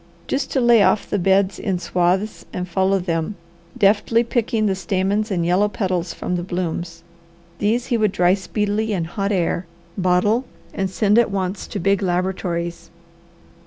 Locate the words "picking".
4.23-4.65